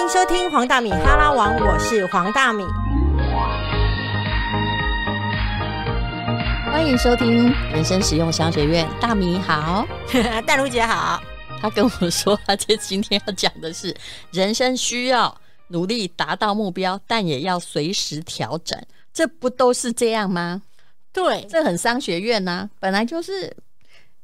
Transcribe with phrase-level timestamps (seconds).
[0.00, 2.64] 迎收听黄大米哈拉王，我是黄大米。
[6.72, 9.86] 欢迎收听人生实用商学院，大米好，
[10.46, 11.22] 淡如姐好。
[11.60, 13.94] 他跟我说，他这今天要讲的是
[14.30, 18.82] 人生需要努力达到目标，但也要随时调整，
[19.12, 20.62] 这不都是这样吗？
[21.12, 23.54] 对，这很商学院呐、本来就是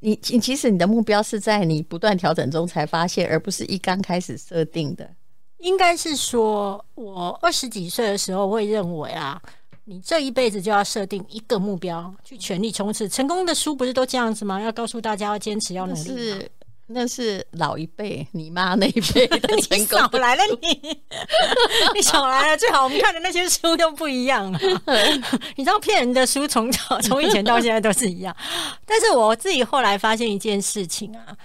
[0.00, 5.11] 你，你其实你的目标是在你不断调整中才发现，而不是一刚开始设定的。
[5.59, 9.41] 应该是说，我二十几岁的时候会认为啊，
[9.84, 13.09] 你这一辈子就要设定一个目标，去全力冲刺。
[13.09, 14.61] 成功的书不是都这样子吗？
[14.61, 16.16] 要告诉大家要坚持，要努力嘛。
[16.16, 16.50] 是
[16.88, 20.98] 那是老一辈，你妈那一辈的 你成功少来了你，
[21.97, 22.56] 你少来了。
[22.56, 24.59] 最好我们看的那些书都不一样了。
[25.56, 28.36] 你知道骗人的书从早从以前到现在都是一样。
[28.84, 31.36] 但是我自己后来发现一件事情啊，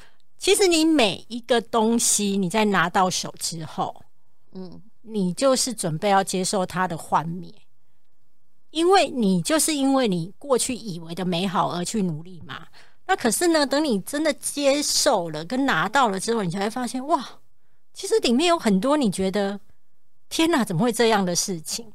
[0.41, 4.03] 其实你每一个东西你在拿到手之后，
[4.53, 7.53] 嗯，你就是准备要接受它的幻灭，
[8.71, 12.65] 因为你就是因为你过去以为的美好而去努力嘛。
[13.05, 17.23] 那可是呢，等你真的接受了跟拿到了之后，你才会发现，哇，
[17.93, 19.59] 其实里面有很多你觉得
[20.27, 21.93] 天哪，怎么会这样的事情？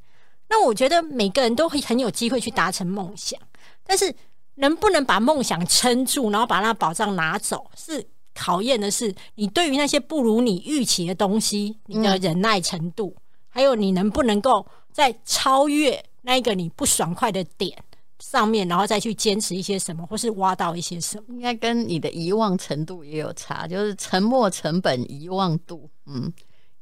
[0.48, 3.40] 那我觉得每个人都会很有机会去达成梦想，
[3.82, 4.14] 但是
[4.54, 8.06] 能不能把梦想撑住，然后把那宝藏拿走，是
[8.36, 13.16] 考验的是你对于那些不如你预期的东西，你的忍耐程度，
[13.48, 17.76] 还有你能不能够在超越那一个你不爽快的点
[18.18, 21.24] 上面，然后再去坚持一些什么，或是挖到一些什么。
[21.30, 26.32] 应该跟你的遗忘程度也有差，就是沉没成本、遗忘度，嗯，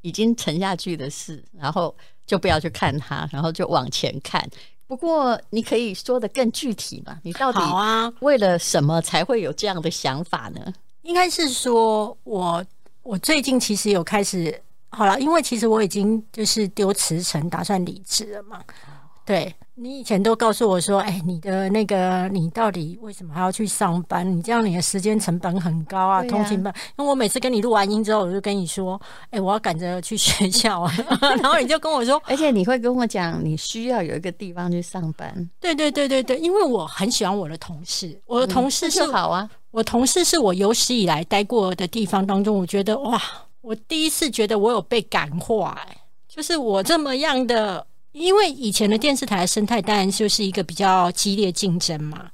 [0.01, 4.47] 已经沉下去的事，然后就不要去看它，然后就往前看。
[4.87, 7.19] 不过你可以说的更具体嘛？
[7.23, 10.73] 你到底好啊，为了什么才会有这样的想法呢？
[11.05, 12.65] 应该是说我
[13.03, 18.59] 我最近其实有开始好了，因为其实我已经就是丢辞呈，打算离职了嘛。
[19.25, 24.25] 对你以前都告诉我说，哎，你的那个你到底为什么还要去上班？
[24.37, 26.73] 你这样你的时间成本很高啊，啊通勤班。
[26.97, 30.93] 因为我每次跟你录完音之后，我就跟你说，哎，我要赶着去学校啊，
[31.41, 39.49] 然后你就跟我说，而且你会跟我讲，你需要有一个地方去上班，对对对对对，因为我很喜欢我的同事，我的同事嗯是好啊。
[39.71, 43.21] 我同事是我有史以来待过的地方当中，我觉得哇，
[43.59, 45.97] 我第一次觉得我有被感化、哎，
[46.29, 52.29] 就是我这么样的，因为以前的电视台的生态当然就是一个比较激烈竞争嘛。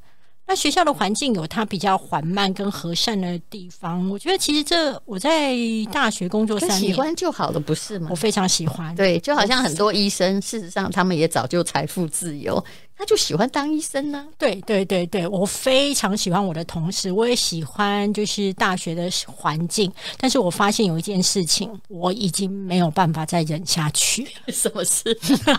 [0.46, 5.56] 那学校的环境有它比较缓慢跟和善的地方，我觉得其实这我在
[5.92, 8.16] 大学工作三年，喜欢就好了，不是吗我？
[8.16, 8.94] 非常喜欢。
[8.96, 12.64] 对，就好像很多医生，事实上他们也早就财富自由，
[13.02, 24.54] 他就喜欢当医生呢、对对对对，我非常喜欢我的同事，我也喜欢就是大学的环境，但是我发现有一件事情，我已经没有办法再忍下去了。
[24.54, 25.18] 什么事？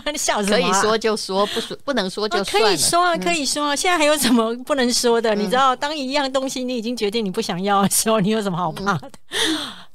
[0.09, 2.43] 你 笑什么啊、可以说就说，不说不能说就啊。
[2.45, 3.75] 可以说啊，可以说啊。
[3.75, 5.35] 现在还有什么不能说的？
[5.35, 9.11] 你知道，当一样东西你已经决定你不想要的时候，你有什么好怕的？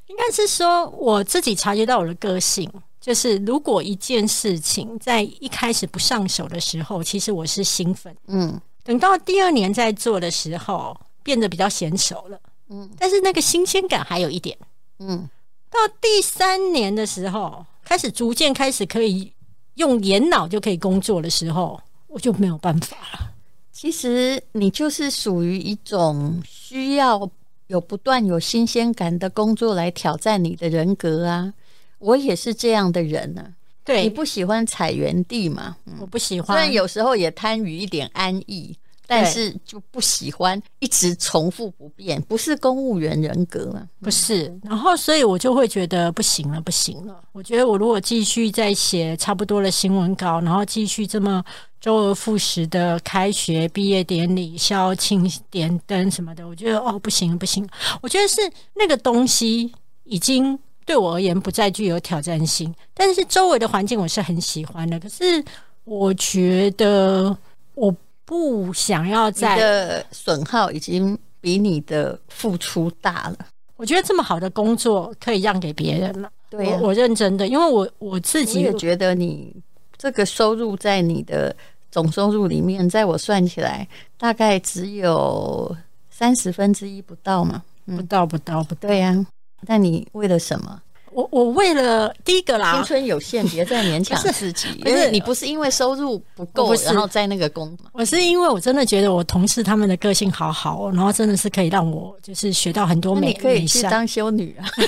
[0.09, 2.71] 应该是说我自己察觉到我的个性，
[3.09, 8.15] 就是如果一件事情在一开始不上手的时候，其实我是兴奋。
[8.27, 12.39] 嗯等到第二年在做的时候，变得比较娴熟了，
[12.69, 14.55] 嗯但是那个新鲜感还有一点。
[14.99, 15.27] 嗯，
[15.71, 19.33] 到第三年的时候，开始逐渐开始可以
[19.77, 23.31] 用眼脑就可以工作的时候，我就没有办法了。
[23.73, 27.27] 其实你就是属于一种需要
[27.69, 31.55] 有不断有新鲜感的工作来挑战你的人格啊。
[31.99, 33.55] 我也是这样的人呢、你
[33.85, 35.77] 对，不喜欢踩原地嘛？
[36.01, 36.63] 我不喜欢虽。
[36.65, 38.77] 然有时候也贪于一点安逸，
[39.07, 43.89] 但是就不喜欢一直重复不变，不是公务员人格嘛？
[44.03, 47.19] 不是，然后所以我就会觉得不行了，不行了。
[47.33, 51.43] 我觉得我如果继续再写差不多的新闻稿，然后继续这么
[51.81, 57.67] 周而复始的开学、毕业典礼、校庆、点灯什么的，我觉得哦不行不行，
[58.03, 58.43] 我觉得是
[58.75, 59.73] 那个东西
[60.05, 60.59] 已经
[60.89, 64.99] 对我而言不再具有挑战性，但是周围的环境我是很喜欢的。
[64.99, 65.45] 可是
[65.85, 67.37] 我觉得
[67.75, 67.95] 我
[68.25, 73.37] 不想要你再的损耗已经比你的付出大了。
[73.77, 76.31] 我觉得这么好的工作可以让给别人了。
[76.49, 79.55] 对呀我我认真的，因为我我自己也觉得你
[79.99, 81.55] 这个收入在你的
[81.91, 83.87] 总收入里面，在我算起来
[84.17, 85.77] 大概只有
[86.09, 87.63] 三十分之一不到嘛。
[87.85, 88.89] 不到不到不到。
[88.89, 89.27] 对呀、
[89.63, 90.81] 那你为了什么？
[91.11, 94.69] 我我为了第一个啦青，春有限，别再勉强自己。
[94.83, 97.91] 不是因为你不是因为收入不够，然后在那个工嘛。
[97.93, 103.67] 我是因为我真的觉得我同事他们的个性好好哦，然后真的是可以让我就是学到很多美你可以。
[103.67, 104.69] 去当修女啊。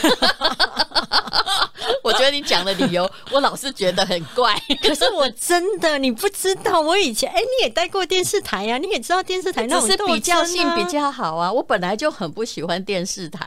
[2.05, 4.55] 我觉得你讲的理由，我老是觉得很怪。
[4.83, 11.53] 可是我真的，你不知道，我以前哎，你也待过电视台呀，你也知道电视台那种比较性性比较好啊。
[11.53, 13.47] 我本来就很不喜欢电视台，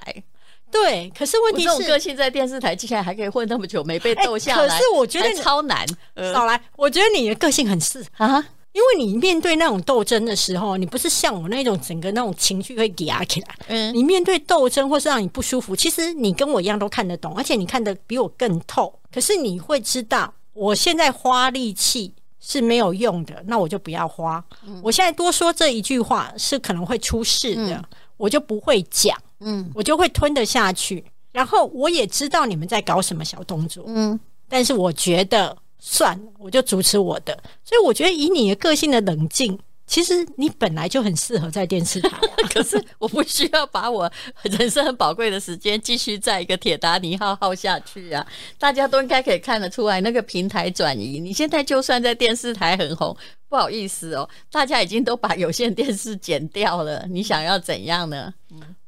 [0.74, 1.10] 对。
[1.18, 4.68] 可是问题我这种个，性在电视台竟然还可以混那么久，没被哎斗下来。
[4.68, 5.86] 可是我觉得还超难。
[6.16, 8.04] 呃少来，我觉得你的个性很适。
[8.18, 8.44] 啊，
[8.74, 13.56] 因为你面对那种斗争的时候，你不是像我那种整个那种情绪会压起来。
[13.68, 18.94] 嗯，你面对斗争或是让你不舒服，其实你跟我一样都看得懂，而且你看得比我更透。
[19.14, 24.44] 可是你会知道，我现在花力气是没有用的，那我就不要花。
[24.82, 27.84] 我现在多说这一句话是可能会出事的，嗯
[28.18, 31.04] 我就不会讲，嗯我就会吞得下去。
[31.32, 37.34] 然后我也知道你们在搞什么小动作，嗯，但是我觉得算了，我就主持我的。
[37.64, 39.58] 所以我觉得以你的个性的冷静，
[39.88, 42.22] 其实你本来就很适合在电视台、啊。
[42.54, 44.12] 可是我不需要把我
[44.44, 48.24] 人生很宝贵的时间继续在一个铁达尼号耗下去啊！
[48.60, 53.18] 大家都应该可以看得出来，那个平台转移，你现在就算在电视台很红，
[53.50, 58.32] 不好意思哦，大家已经都把有线电视剪掉了，你想要怎样呢？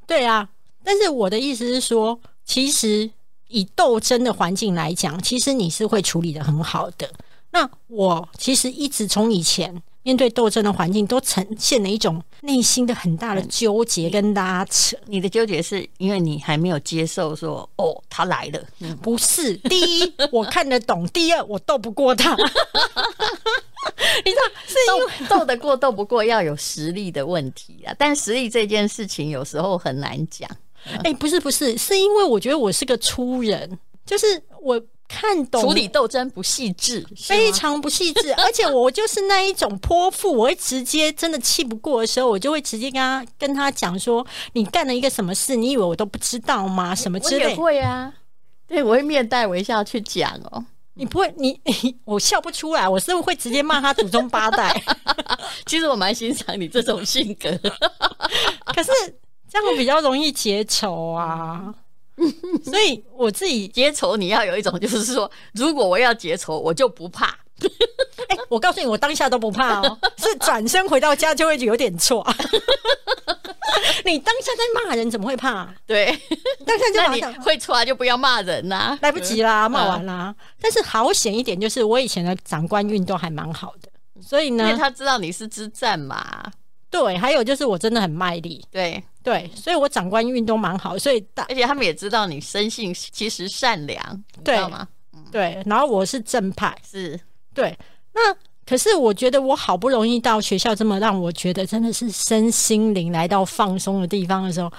[0.07, 0.47] 对啊，
[0.83, 3.09] 但是我的意思是说，其实
[3.47, 7.09] 以斗争的环境来讲，其实你是会处理的很好的。
[7.51, 14.97] 那我其实一直从以前面对斗争的环境，都呈现了一种内心的很大的纠结跟拉扯。
[15.05, 22.35] 你的纠结是因为你还没有接受说，哦，他来了，嗯不是，第一我看得懂，第二我斗不过他。
[24.25, 27.93] 你知道，是因为斗斗得过斗不过要有实力的问题啊。
[27.97, 30.49] 但实力这件事情有时候很难讲。
[31.03, 44.23] 哎、不是不是，是因为我觉得我是个粗人，就是我看懂处理斗争不细致，非常不细致， 而且我就是那一种泼妇，我会直接真的气不过的时候，我就会直接跟他跟他讲说，
[44.53, 46.93] 你干了一个什么事，你以为我都不知道吗？
[46.93, 47.55] 什么我也之类。
[47.55, 48.13] 会啊，
[48.67, 50.63] 对我会面带微笑去讲哦。
[50.97, 54.81] 你不会，你你 我笑不出来，我是会直接骂他祖宗八代。
[55.65, 57.49] 其实我蛮欣赏你这种性格，
[58.73, 58.91] 可是
[59.49, 61.73] 这样比较容易结仇啊，
[62.63, 67.37] 所以我自己，结仇你要有一种，就是说，如果我要结仇，我就不怕。
[68.27, 72.25] 哎、我告诉你，我当下都不怕哦，是转身回到家就会有点错。
[74.11, 75.73] 你当下在骂人，怎么会怕？
[75.85, 76.05] 对，
[76.65, 80.35] 当下就那你马上会出来，就不要骂人呐、来不及啦，骂嗯完啦。
[80.61, 83.89] 但是好险一点，就是我以前的长官运都还蛮好的，
[84.21, 86.51] 所以因为呢，他知道你是之战嘛。
[86.89, 94.87] 对，还有就是我真的很卖力，对，对，所以我长官运都蛮好，所以大而且他们也知道你生性其实善良，你知对道吗？
[95.29, 97.19] 对，然后我是正派，是，
[97.53, 97.77] 对，
[98.13, 98.33] 那
[98.65, 104.71] 可是我觉得我好不容易到学校这么让我觉得真的是身心灵来到放松的地方的时候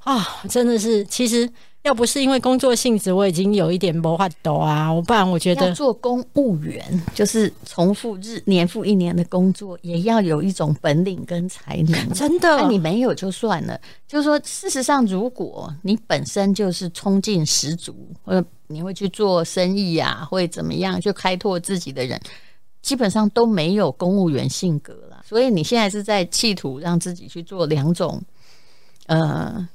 [0.00, 1.48] 啊，真的是其实
[1.82, 6.84] 要不是因为工作性质，我已经有一点没法抖啊，我不然我觉得做公务员，
[7.14, 12.12] 就是重复日年复一年的工作，也要有一种本领跟才能。
[12.12, 22.20] 真的那你没有就算了，就是说，事实上，如果你本身就是冲劲十足，或者你会去做生意呀、会怎么样，就开拓自己的人，
[22.82, 25.22] 基本上都没有公务员性格了。
[25.26, 28.20] 所以你现在是在企图让自己去做两种，
[29.06, 29.68] 呃，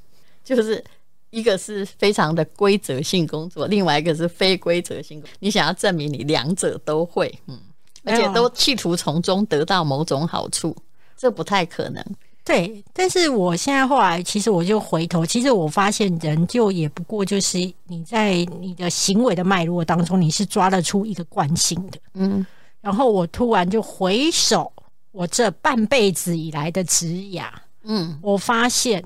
[0.44, 0.82] 就是
[1.30, 5.36] 一个是非常的规则性工作，另外一个是非规则性工作。
[5.40, 7.58] 你想要证明你两者都会，嗯，
[8.04, 10.76] 而且都企图从中得到某种好处，
[11.16, 12.04] 这不太可能。
[12.44, 17.58] 对，但是我现在后来，其实我就回头，其实我发现人就也不过就是
[17.88, 21.98] 你在你的行为的脉络当中，你是抓得出一个惯性的。
[22.14, 22.46] 嗯，
[22.86, 24.72] 然后我突然就回首
[25.10, 27.48] 我这半辈子以来的职涯，
[27.82, 29.02] 嗯，我发现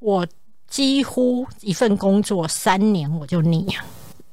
[0.00, 0.26] 我
[0.66, 3.84] 几乎一份工作三年我就腻了。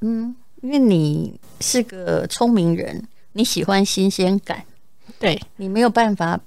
[0.01, 4.65] 嗯，因为你是个聪明人，你喜欢新鲜感，
[5.19, 6.39] 对你没有办法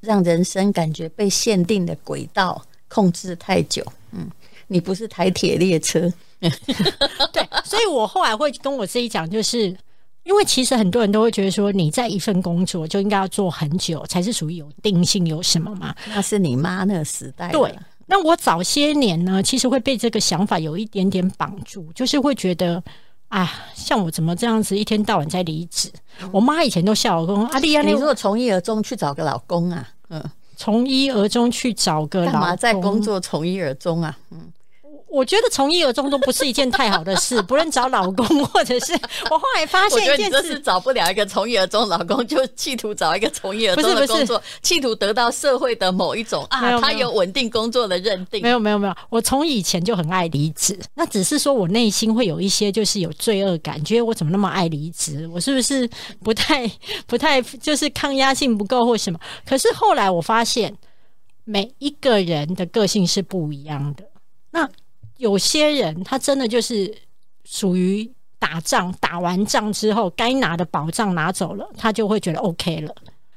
[0.00, 3.86] 让人生感觉被限定的轨道控制太久。
[4.10, 4.28] 嗯，
[4.66, 9.76] 你不是台铁列车， 对，所以我后来会跟我自己讲，就是
[10.24, 15.94] 因为其实很多人都会觉得说，你在一份工作就应该要做很久，才是属于有定性有什么嘛。
[16.08, 17.58] 那是你妈那个时代的。
[17.58, 17.74] 对，
[18.06, 22.82] 那我早些年呢，其实会被这个想法有一点点绑住，就是会觉得。
[23.30, 25.88] 啊，像我怎么这样子一天到晚在离职？
[26.32, 30.20] 我妈以前都笑我说：“阿丽亚，你你如果从一而终去找个老公啊，嗯，
[30.56, 34.18] 从一而终去找个干嘛老公在工作从一而终啊？
[34.32, 34.52] 嗯，
[35.10, 38.92] 我觉得从一而终都不是一件太好的事，不论找老公或者是
[39.30, 48.50] 我后来发现一件事，找不了一个从一而终的老公，就企图找一个从一而终的工作， 企图得到社会的某一种啊，他有稳定工作的认定没。
[48.50, 55.88] 有没有没有，我从以前就很爱离职，那只是说我内心会有一些就是有罪恶感，觉得我怎么那么爱离职，我是不是
[56.22, 56.70] 不太
[57.06, 59.18] 不太就是抗压性不够或什么？
[59.44, 60.74] 可是后来我发现，
[61.44, 64.04] 每一个人的个性是不一样的。
[64.52, 64.68] 那
[65.20, 66.92] 有些人他真的就是
[67.44, 72.94] 属于打仗，打完仗之后该拿的宝藏拿走了，他就会觉得 OK 了。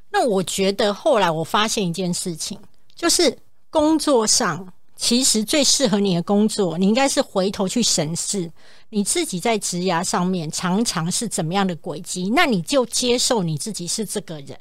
[0.09, 2.57] 那我觉得后来我发现一件事情，
[2.95, 3.37] 就是
[3.69, 8.49] 工作上其实最适合你的工作，你应该是回头去审视
[8.89, 14.57] 你自己在职涯上面常常是怎么样的轨迹，那你就接受你自己是这个人，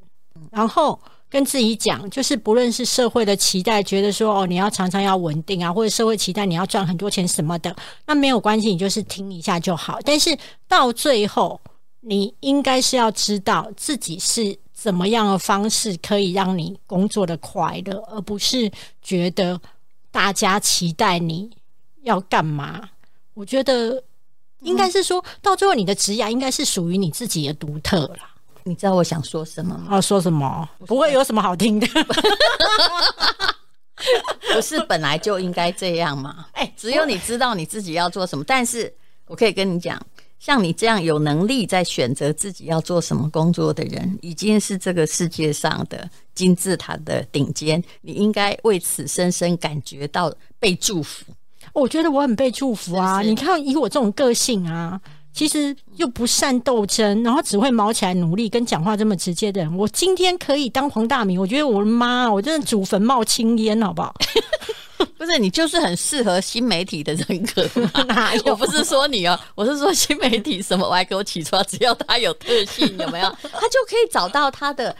[0.50, 0.98] 然后
[1.32, 7.74] 跟自己讲，就是不论是社会的期待，觉得说哦你要常常要稳定啊，或者社会期待你要赚很多钱什么的，
[8.04, 9.98] 那没有关系，你就是听一下就好。
[10.04, 10.36] 但是
[10.68, 11.58] 到最后，
[12.00, 18.70] 你应该是要知道自己是怎么样的方式可以让你工作的快乐，而不是
[19.00, 19.58] 觉得
[20.10, 21.50] 大家期待你
[22.02, 22.90] 要干嘛。
[23.32, 24.04] 我觉得
[24.60, 28.31] 应该是说到最后，你的职涯应该是属于你自己的独特啦。
[28.64, 29.96] 你知道我想说什么吗？
[29.96, 31.86] 啊，说什么不会有什么好听的？
[34.54, 36.46] 不是本来就应该这样吗？
[36.54, 38.44] 哎只有你知道你自己要做什么。
[38.44, 38.92] 但是
[39.26, 40.00] 我可以跟你讲，
[40.38, 47.82] 像你这样有能力在选择自己要做什么工作的人，已经是这个世界上的金字塔的顶尖。
[48.00, 51.24] 你应该为此深深感觉到被祝福。
[51.72, 53.18] 我觉得我很被祝福啊！
[53.22, 55.00] 是是你看，以我这种个性啊，
[55.32, 64.14] 其实又不善斗争，然后只会毛起来努力，跟讲话这么直接的人，我今天可以当黄大明，我觉得我的妈，我真的祖坟冒青烟，好不好？
[65.18, 73.28] 不是你就是很适合新媒体的人格嘛 哪有我不是说你哦，我是说新媒体什么歪给我起床，只要他有特性，有没有？
[73.52, 74.94] 他就可以找到他的。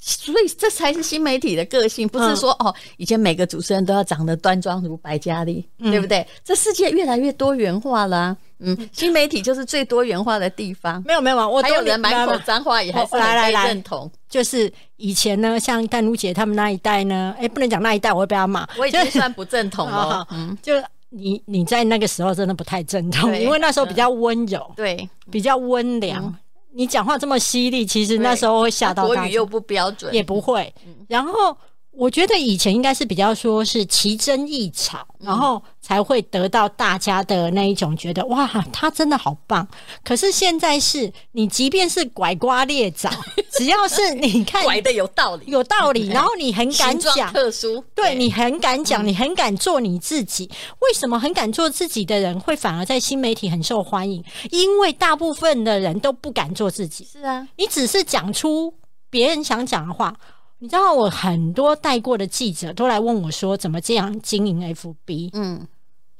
[0.00, 6.26] 所以这才是新媒体的个性，不是说、哦，以前每个主持人都要长得端庄如白嘉莉，对不对？
[6.44, 11.02] 这世界越来越多元化了啊、嗯，新媒体就是最多元化的地方。
[11.04, 14.10] 没有没有，我还有人满口来脏话，也还是来来来认同。
[14.28, 18.66] 就是以前呢，像淡如姐他们那一代呢，哎、不能讲那一代，我会被他骂。
[18.78, 20.56] 我已经算不正统 好了嗯。
[20.62, 20.74] 就
[21.10, 26.32] 你你在那个时候真的不太正统，因为那时候比较温柔，对，比较温良。
[26.72, 30.72] 你讲话这么犀利，其实那时候会吓到大家国语又不标准，也不会。
[31.08, 31.56] 然后
[31.98, 39.66] 我觉得以前应该是比较说是奇珍异草，然后才会得到大家的那一种觉得哇，他真的好棒。
[40.04, 43.10] 可是现在是你即便是拐瓜裂枣，
[43.50, 47.32] 只要是你看拐的有道理，有道理，然后你很敢讲。
[47.32, 50.48] 特殊，对你很敢讲，你很敢做你自己。
[50.78, 54.22] 为什么很敢做自己的人会反而在新媒体很受欢迎？
[54.52, 57.04] 因为大部分的人都不敢做自己。
[57.04, 58.72] 是啊，你只是讲出
[59.10, 60.14] 别人想讲的话。
[60.60, 65.30] 你知道，我很多带过的记者都来问我说，怎么这样经营 FB？
[65.32, 65.66] 嗯，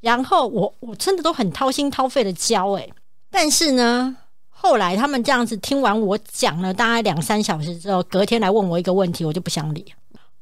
[0.01, 2.93] 然后我我真的都很掏心掏肺的教诶、
[3.31, 4.17] 但是呢，
[4.49, 9.85] 后来他们这样子听完我讲了大概两三小时之后，隔天来问我一个问题，我就不想理。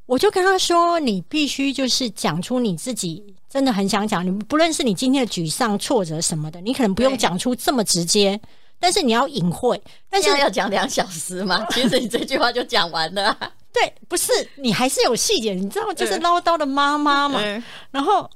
[0.04, 8.40] 我就跟他说：“你必须就是讲出你自己真的很想讲，你不论是你今天的沮丧、挫折什么的，你可能不用讲出这么直接，
[8.78, 9.82] 但是你要隐晦。
[10.08, 13.50] 但是要讲两小时嘛，其实你这句话就讲完了啊。
[13.78, 17.38] 对，不是你还是有细节，你知道，就是嗯唠叨的妈妈嘛。
[17.42, 18.28] 嗯，然后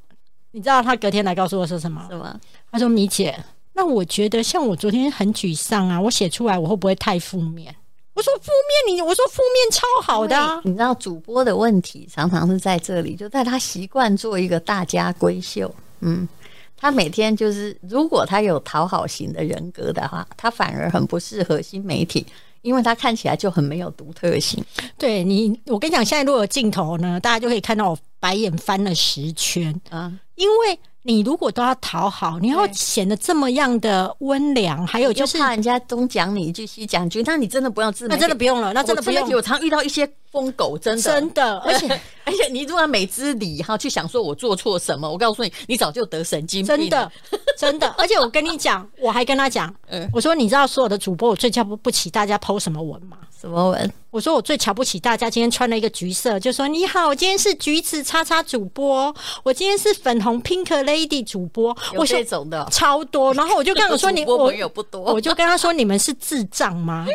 [0.51, 2.07] 你知道他隔天来告诉我说什么？
[2.11, 2.39] 什么？
[2.71, 3.35] 他说：“米姐，
[3.73, 7.75] 那我觉得像我昨天很沮丧啊，我写出来我会不会太负面？”
[8.13, 8.51] 我说：“负
[8.87, 10.61] 面你，我说负面超好的啊。
[10.65, 16.29] 你知道主播的问题常常是在这里，就在他习惯做一个大家闺秀，嗯。
[16.83, 22.27] 他每天就是，如果他有讨好型的人格的话，他反而很不适合新媒体，
[22.63, 24.65] 因为它看起来就很没有独特性。
[24.99, 39.27] 对你，我跟你讲，现在如果有镜头呢，大家就可以看到我白眼翻了十圈，啊，因为你如果都要讨好，你要显得这么样的温良，还有就是怕人家东讲你一句西讲一句，那你真的不要自媒那，真的不用了，那真的不用。
[39.31, 46.77] 我我常遇到一些疯狗，真的 真的，而且而且你如果每知理哈，去想说我做错什么，我告诉你，你早就得神经病。
[46.77, 47.13] 真的，
[47.59, 53.17] 真的， 而且我跟你讲，我还跟他讲，嗯我说你知道所有的主播我最瞧不不起大家 PO 什么文吗？
[53.41, 53.93] 什么文？
[54.11, 67.07] 我说我最瞧不起大家今天穿了一个橘色，就说你好，我今天是橘子叉叉主播，我今天是粉红 Pink Lady 主播，我说这种的哦，超多，然后我就跟我说你 我朋友不多，我就跟他说：“你们是智障吗？”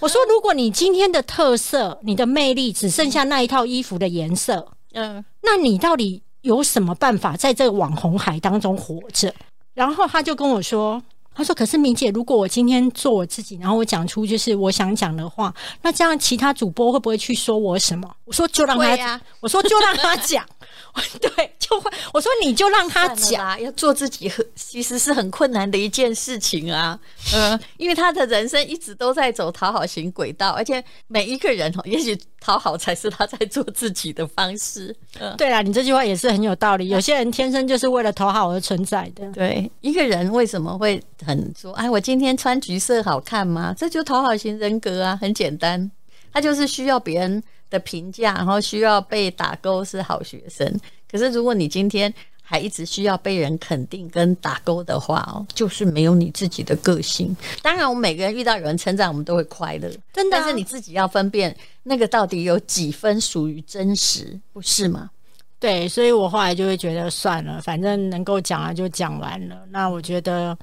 [0.00, 9.34] 我说：“如果你今天的特色、你的魅力只剩下那一套衣服的颜色，嗯，那你到底有什么办法在这个网红海当中活着？
[9.74, 11.02] 然后他就跟我说。
[11.38, 20.42] 他说：“可是明姐，如果我今天做我自己，然后我讲出就是我想讲的话，那这样其他主播会不会去说我什么？”我说：“就让他，我说就让他讲。”
[21.20, 26.98] 对，就会我说你就让他讲，要做自己，很其实是很困难的一件事情啊。
[27.34, 34.94] 嗯，因为他的人生一直都在走讨好型轨道，而且每一个人哦，也许讨好才是他在做自己的方式。
[35.20, 36.88] 嗯，对啦，你这句话也是很有道理。
[36.88, 39.30] 有些人天生就是为了讨好而存在的。
[39.32, 43.74] 对，一个人为什么会很说，哎，我今天穿橘色好看吗？
[43.76, 45.90] 这就讨好型人格啊，很简单，
[46.32, 47.42] 他就是需要别人。
[47.70, 50.80] 的评价，然后需要被打勾是好学生。
[51.10, 57.36] 可是如果你今天还一直需要被人肯定跟打勾的话哦，就是没有你自己的个性。
[57.62, 60.36] 当然，我们每个人遇到有人称赞，我们都会快乐，真的。
[60.38, 65.10] 但是你自己要分辨那个到底有几分属于真实，不是吗？
[65.58, 69.62] 对，所以我后来就会觉得算了，反正能够讲了就讲完了。
[69.70, 70.56] 那我觉得。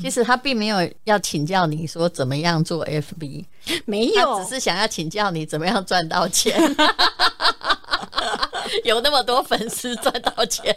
[0.00, 3.44] 其实他并没有要请教你说怎么样做 FB，
[3.84, 6.60] 没有，只是想要请教你怎么样赚到钱，
[8.84, 10.76] 有那么多粉丝赚到钱。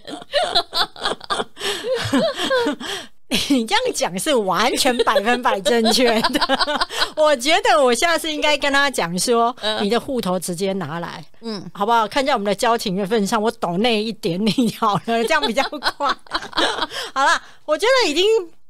[3.47, 6.39] 你这样讲是完全百分百正确的。
[7.15, 12.07] 我觉得我下次应该跟他讲说，你的户头直接拿来，嗯，好不好？
[12.07, 16.07] 看在我们的交情的份上，我懂那一点你好了，这样比较快。
[17.13, 18.25] 好了，我觉得已经。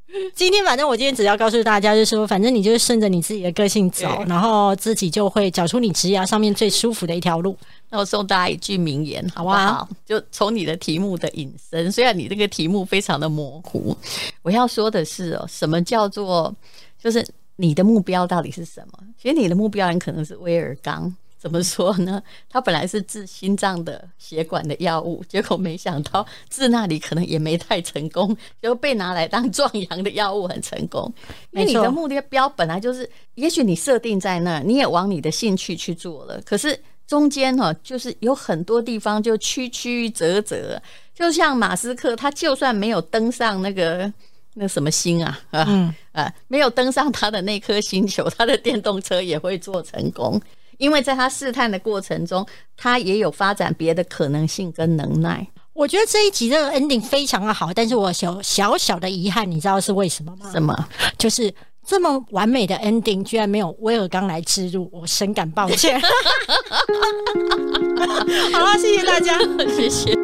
[0.34, 7.56] 今天反正我今天只要告诉大家，就是说，反正你就是顺着你自己的个性走，然后自己就会找出你职涯上面最舒服的一条路。
[7.90, 9.88] 那我送大家一句名言，好不好？
[10.06, 13.96] 就从你的题目的引申，虽然你这个题目非常的模糊，
[14.42, 16.54] 我要说的是哦，什么叫做
[17.02, 17.26] 就是
[17.58, 19.00] 你的目标到底是什么？
[19.22, 21.16] 其实你的目标很可能是威尔刚。
[21.40, 22.22] 怎么说呢？
[22.50, 31.12] 他本来是治心脏的血管的药物，结果没想到治那里可能也没太成功，就被拿来当 壮阳的药物很成功。
[31.52, 36.78] 因为你的目标本来就是，也许你设定在那儿，你也往你的兴趣去做了，可是
[37.08, 40.80] 中间哈，就是有很多地方就曲曲折折。
[41.16, 44.12] 就像马斯克，他就算没有登上那个
[44.56, 50.42] 那什么星啊啊啊，没有登上他的那颗星球，他的电动车也会做成功。
[50.80, 52.44] 因为在他试探的过程中，
[52.76, 55.46] 他也有发展别的可能性跟能耐。
[55.74, 60.50] 我觉得这一集这个 ending 非常的好，但是我小小小的遗憾，你知道是为什么吗？
[60.52, 60.88] 什么？
[61.18, 61.54] 就是
[61.86, 66.00] 这么完美的 ending 居然没有威尔刚来植入，我深感抱歉。
[68.52, 69.40] 好了，谢谢大家，
[69.76, 70.19] 谢谢。